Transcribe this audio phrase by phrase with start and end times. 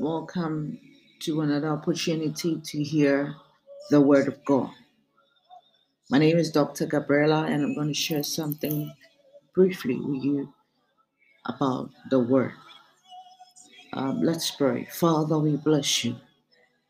[0.00, 0.80] Welcome
[1.20, 3.36] to another opportunity to hear
[3.90, 4.70] the Word of God.
[6.10, 6.86] My name is Dr.
[6.86, 8.92] Gabriella, and I'm going to share something
[9.54, 10.52] briefly with you
[11.46, 12.54] about the Word.
[13.92, 14.88] Um, let's pray.
[14.92, 16.16] Father, we bless you.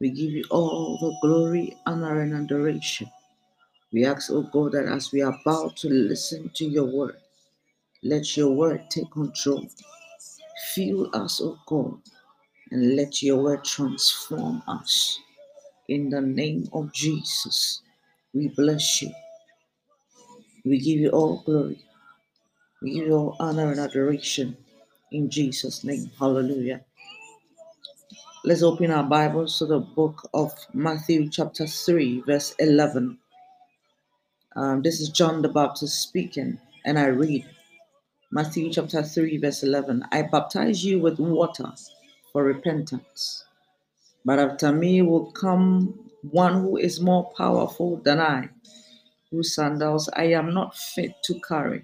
[0.00, 3.10] We give you all the glory, honor, and adoration.
[3.92, 7.16] We ask, oh God, that as we are about to listen to your Word,
[8.02, 9.66] let your Word take control.
[10.74, 12.00] Fill us, oh God,
[12.70, 15.18] and let your Word transform us.
[15.88, 17.82] In the name of Jesus,
[18.34, 19.12] we bless you.
[20.64, 21.84] We give you all glory.
[22.82, 24.56] We give you all honor and adoration.
[25.12, 26.84] In Jesus' name, hallelujah.
[28.44, 33.18] Let's open our Bibles to the book of Matthew, chapter 3, verse 11.
[34.56, 37.46] Um, this is John the Baptist speaking, and I read
[38.32, 40.04] Matthew chapter 3, verse 11.
[40.12, 41.72] I baptize you with water
[42.36, 43.46] for repentance,
[44.26, 48.50] but after me will come one who is more powerful than I,
[49.30, 51.82] whose sandals I am not fit to carry.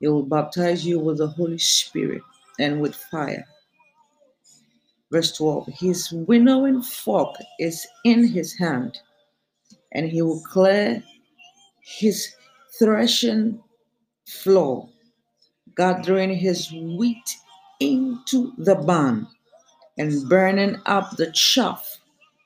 [0.00, 2.20] He will baptize you with the Holy Spirit
[2.58, 3.46] and with fire.
[5.12, 8.98] Verse 12 His winnowing fork is in his hand,
[9.92, 11.00] and he will clear
[11.80, 12.34] his
[12.76, 13.62] threshing
[14.26, 14.88] floor,
[15.76, 17.36] gathering his wheat
[17.78, 19.28] into the barn
[20.00, 21.98] and burning up the chaff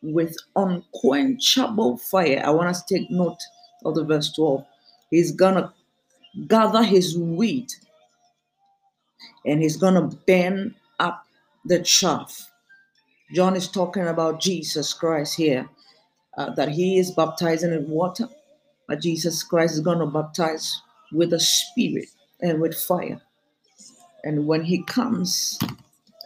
[0.02, 2.42] with unquenchable fire.
[2.44, 3.38] I want us to take note
[3.84, 4.66] of the verse 12.
[5.12, 5.72] He's gonna
[6.48, 7.78] gather his wheat
[9.46, 11.24] and he's gonna burn up
[11.64, 12.50] the chaff.
[13.32, 15.68] John is talking about Jesus Christ here,
[16.36, 18.28] uh, that he is baptizing in water,
[18.88, 22.08] but Jesus Christ is gonna baptize with the Spirit
[22.40, 23.22] and with fire.
[24.24, 25.60] And when he comes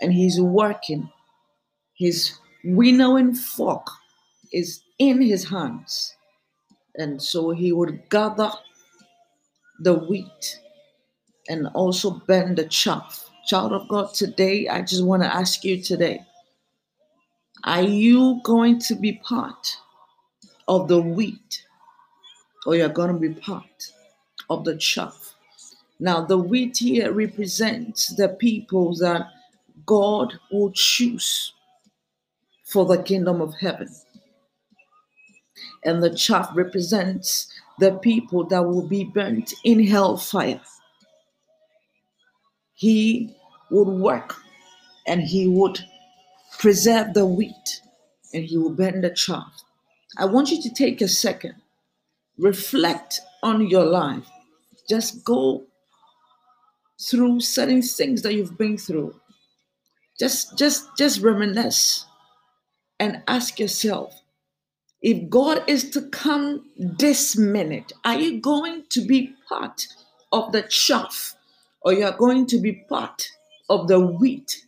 [0.00, 1.10] and he's working,
[1.98, 3.86] his winnowing fork
[4.52, 6.14] is in his hands.
[6.94, 8.50] And so he would gather
[9.80, 10.60] the wheat
[11.48, 13.28] and also bend the chaff.
[13.46, 16.24] Child of God, today, I just want to ask you today
[17.64, 19.76] are you going to be part
[20.68, 21.64] of the wheat
[22.66, 23.92] or you're going to be part
[24.48, 25.34] of the chaff?
[25.98, 29.26] Now, the wheat here represents the people that
[29.86, 31.52] God will choose
[32.68, 33.88] for the kingdom of heaven.
[35.84, 40.60] And the chaff represents the people that will be burnt in hellfire.
[42.74, 43.34] He
[43.70, 44.36] would work
[45.06, 45.80] and he would
[46.58, 47.82] preserve the wheat
[48.34, 49.52] and he will burn the chaff.
[50.18, 51.54] I want you to take a second,
[52.38, 54.28] reflect on your life.
[54.88, 55.64] Just go
[57.00, 59.14] through certain things that you've been through.
[60.18, 62.04] Just just just reminisce
[63.00, 64.22] and ask yourself
[65.00, 69.86] if God is to come this minute, are you going to be part
[70.32, 71.36] of the chaff
[71.82, 73.28] or you are going to be part
[73.70, 74.64] of the wheat?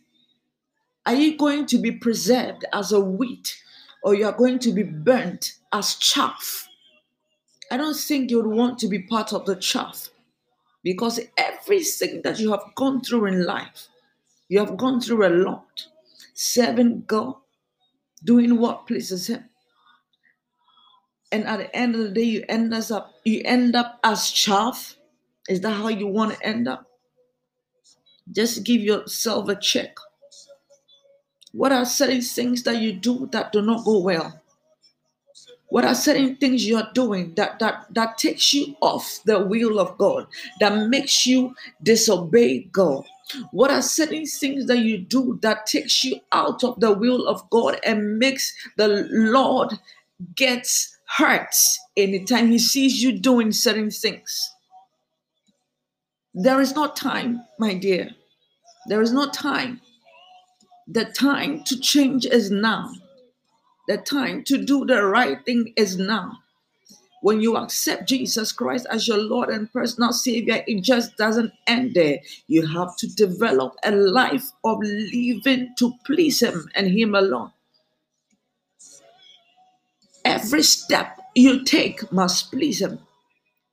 [1.05, 3.61] Are you going to be preserved as a wheat
[4.03, 6.69] or you are going to be burnt as chaff?
[7.69, 10.09] I don't think you would want to be part of the chaff
[10.83, 13.87] because everything that you have gone through in life,
[14.47, 15.87] you have gone through a lot.
[16.33, 17.35] Serving God,
[18.23, 19.45] doing what pleases Him.
[21.31, 24.95] And at the end of the day, you end up you end up as chaff.
[25.47, 26.85] Is that how you want to end up?
[28.31, 29.95] Just give yourself a check.
[31.53, 34.41] What are certain things that you do that do not go well?
[35.69, 39.79] What are certain things you are doing that that that takes you off the will
[39.79, 40.27] of God,
[40.59, 43.05] that makes you disobey God?
[43.51, 47.49] What are certain things that you do that takes you out of the will of
[47.49, 49.73] God and makes the Lord
[50.35, 50.67] get
[51.17, 51.55] hurt
[51.97, 54.51] anytime he sees you doing certain things?
[56.33, 58.11] There is no time, my dear.
[58.87, 59.81] There is no time.
[60.87, 62.91] The time to change is now.
[63.87, 66.40] The time to do the right thing is now.
[67.21, 71.93] When you accept Jesus Christ as your Lord and personal Savior, it just doesn't end
[71.95, 72.19] there.
[72.47, 77.51] You have to develop a life of living to please Him and Him alone.
[80.25, 82.99] Every step you take must please Him.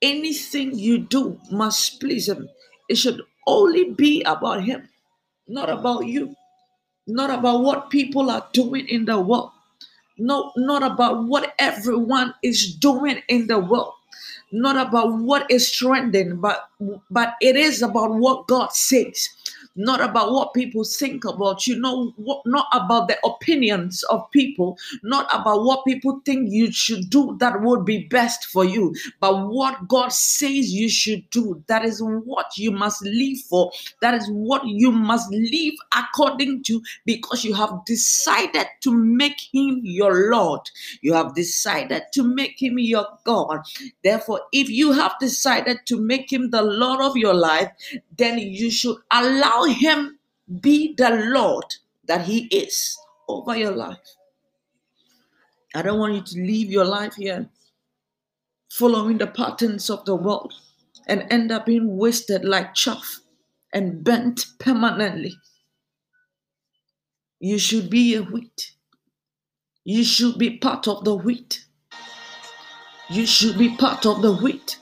[0.03, 2.49] Anything you do must please Him.
[2.89, 4.89] It should only be about Him,
[5.49, 6.37] not about you,
[7.07, 9.53] not about what people are doing in the world
[10.19, 13.95] no, not about what everyone is doing in the world,
[14.53, 16.71] not about what is trending, but
[17.11, 19.29] but it is about what God says.
[19.79, 24.77] Not about what people think about you, not, what, not about the opinions of people,
[25.03, 29.49] not about what people think you should do that would be best for you, but
[29.49, 31.63] what God says you should do.
[31.69, 33.71] That is what you must live for.
[34.03, 39.81] That is what you must live according to because you have decided to make Him
[39.85, 40.63] your Lord.
[41.03, 43.61] You have decided to make Him your God.
[44.03, 47.71] Therefore, if you have decided to make Him the Lord of your life,
[48.17, 50.19] then you should allow him
[50.61, 51.65] be the Lord
[52.07, 52.97] that he is
[53.29, 53.99] over your life.
[55.75, 57.49] I don't want you to live your life here
[58.71, 60.55] following the patterns of the world
[61.07, 63.21] and end up being wasted like chaff
[63.73, 65.35] and bent permanently.
[67.41, 68.73] You should be a wheat.
[69.85, 71.65] You should be part of the wheat.
[73.11, 74.79] You should be part of the wheat.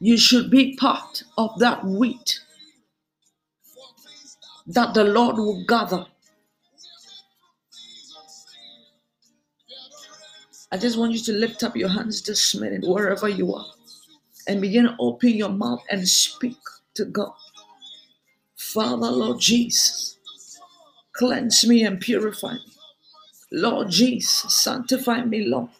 [0.00, 2.40] You should be part of that wheat
[4.66, 6.06] that the Lord will gather.
[10.72, 13.66] I just want you to lift up your hands this minute, wherever you are,
[14.48, 16.58] and begin to open your mouth and speak
[16.94, 17.34] to God.
[18.56, 20.18] Father, Lord Jesus,
[21.12, 22.72] cleanse me and purify me.
[23.52, 25.70] Lord Jesus, sanctify me, Lord.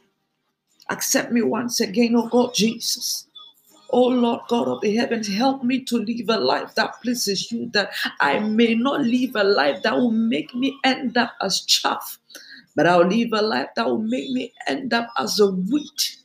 [0.91, 3.27] Accept me once again, oh God Jesus.
[3.93, 7.71] Oh Lord God of the heavens, help me to live a life that pleases you,
[7.75, 12.19] that I may not live a life that will make me end up as chaff,
[12.77, 16.19] but I'll live a life that will make me end up as a wheat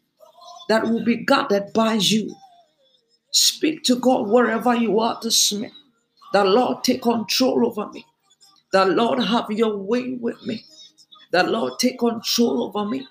[0.70, 2.36] that will be gathered by you.
[3.32, 5.74] Speak to God wherever you are this minute.
[6.34, 8.06] The Lord take control over me.
[8.74, 10.66] The Lord have your way with me.
[11.32, 13.08] The Lord take control over me.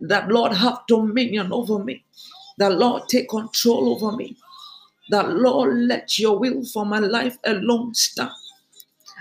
[0.00, 2.04] The Lord have dominion over me.
[2.58, 4.36] The Lord take control over me.
[5.10, 8.30] The Lord let your will for my life alone stand.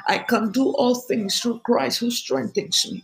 [0.08, 3.04] I can do all things through Christ who strengthens me.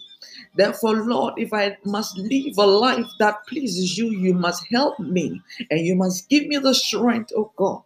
[0.56, 5.42] Therefore, Lord, if I must live a life that pleases you, you must help me
[5.72, 7.84] and you must give me the strength, oh God.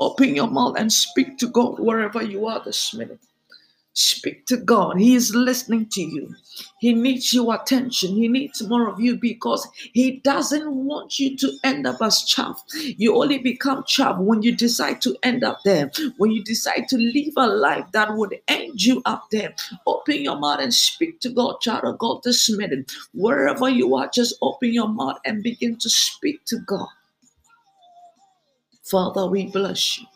[0.00, 3.20] Open your mouth and speak to God wherever you are this minute.
[3.94, 4.98] Speak to God.
[4.98, 6.34] He is listening to you.
[6.80, 8.16] He needs your attention.
[8.16, 12.64] He needs more of you because He doesn't want you to end up as chaff.
[12.74, 16.96] You only become chaff when you decide to end up there, when you decide to
[16.96, 19.54] live a life that would end you up there.
[19.86, 22.90] Open your mouth and speak to God, child of God, this minute.
[23.14, 26.88] Wherever you are, just open your mouth and begin to speak to God.
[28.84, 30.06] Father, we bless you.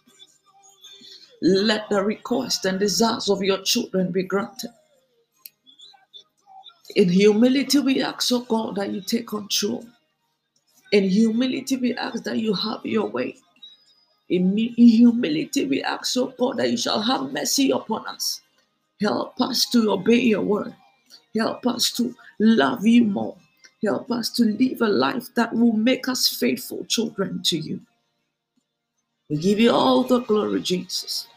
[1.42, 4.70] Let the request and desires of your children be granted.
[6.94, 9.84] In humility, we ask, oh God, that you take control.
[10.92, 13.36] In humility, we ask that you have your way.
[14.30, 18.40] In humility, we ask, oh God, that you shall have mercy upon us.
[19.00, 20.74] Help us to obey your word.
[21.36, 23.36] Help us to love you more.
[23.84, 27.80] Help us to live a life that will make us faithful children to you.
[29.30, 31.28] We give you all the glory, Jesus.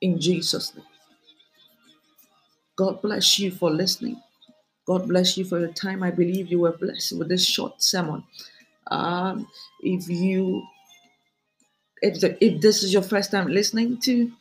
[0.00, 0.86] In Jesus' name.
[2.76, 4.20] God bless you for listening.
[4.86, 6.02] God bless you for your time.
[6.02, 8.24] I believe you were blessed with this short sermon.
[8.90, 9.48] Um,
[9.82, 10.62] if you
[12.02, 14.32] if, the, if this is your first time listening to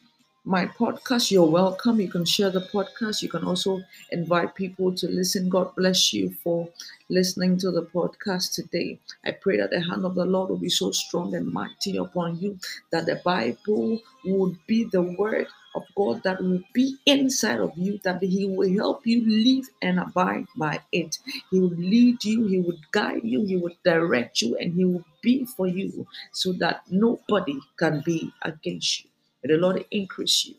[0.45, 2.00] my podcast, you're welcome.
[2.00, 3.21] You can share the podcast.
[3.21, 5.49] You can also invite people to listen.
[5.49, 6.68] God bless you for
[7.09, 8.99] listening to the podcast today.
[9.25, 12.40] I pray that the hand of the Lord will be so strong and mighty upon
[12.40, 12.57] you,
[12.92, 17.99] that the Bible would be the word of God that will be inside of you,
[18.04, 21.19] that He will help you live and abide by it.
[21.52, 25.04] He will lead you, He will guide you, He will direct you, and He will
[25.21, 29.08] be for you so that nobody can be against you.
[29.44, 30.56] May the Lord increase you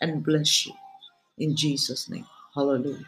[0.00, 0.72] and bless you
[1.38, 2.26] in Jesus' name.
[2.54, 3.06] Hallelujah.